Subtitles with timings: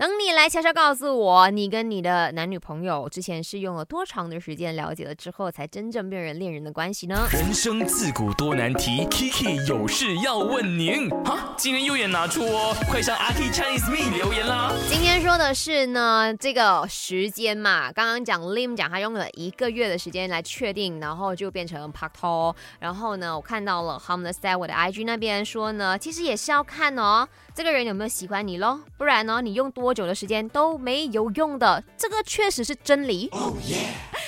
[0.00, 7.28] 等你来悄悄告诉我，你跟你的男女朋友之前是用了多长的时间了解了之后，才真正变成恋人的关系呢？
[7.30, 11.10] 人生自古多难题，Kiki 有事要问您。
[11.22, 12.74] 哈，今天又演哪出哦？
[12.88, 14.72] 快上阿 K Chinese Me 留言啦！
[14.88, 33.30] 今天说的是呢，这个时间嘛，刚刚讲 Lim 讲他用了一个月的时间来确定，然后就变成 p a r t o 然后呢，我看到了 h o m e 在我的 IG 那边说呢，其实也是要看哦，这个人有没有喜欢你咯，不然呢，你用多久的时间都没有用的，这个确实是真理。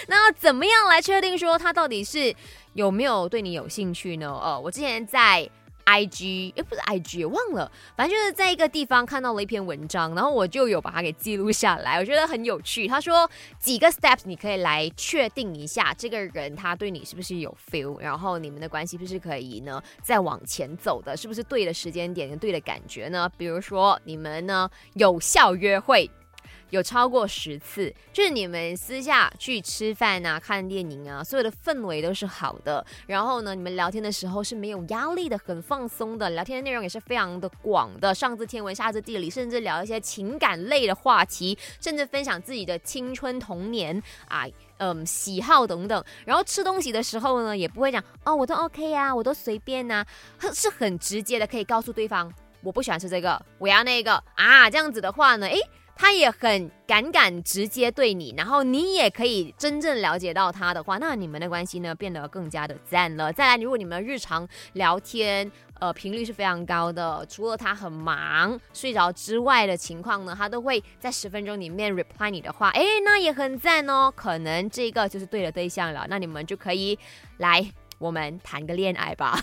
[0.06, 2.32] 那怎么样来确定说他到底是
[2.74, 4.38] 有没有对你有兴趣呢？
[4.40, 5.50] 呃，我之前在。
[5.84, 12.86] I G 诶，不是 I G，忘了，反正就是在一个地方看到了一篇文章，然后我就有把它给记录下来，我觉得很有趣。
[12.86, 23.30] 他说几个 steps 你可以来确定一下这个人他对你是不是有 feel，然后你们的关系是不是可以呢再往前走的，是不是对的时间点跟对的感觉呢？
[23.36, 26.10] 比如说你们呢有效约会。
[26.72, 32.82] 有超过十次，就是你们私下去吃饭啊、看电影啊，所有的氛围都是好的。
[33.06, 44.46] 然后呢，你们聊天的时候是没有压力的，很放松的，聊天的内容也是非常的广的，上至天文，下至地理，甚至聊一些情感类的话题，甚至分享自己的青春童年啊，
[44.78, 46.02] 嗯，喜好等等。
[46.24, 50.02] 然后吃东西的时候呢，也不会讲哦，我都 OK 啊，我都随便呐，
[50.54, 55.60] 是很直接的，可以告诉对方我不喜欢吃这个，我要那个啊，这样子的话呢，诶。
[55.94, 63.32] 他也很敢敢直接对你，然后你也可以真正了解到他的话，那你们的关系呢变得更加的赞了。
[63.32, 74.12] 再来，如果你们日常聊天，呃，频率是非常高的，除了他很忙睡着之外的情况呢，他都会在十分钟里面 reply 你的话，哎，那也很赞哦。
[74.14, 76.98] 可能这个就是对的对象了，那你们就可以
[77.38, 77.72] 来。
[77.98, 79.40] 我们谈个恋爱吧，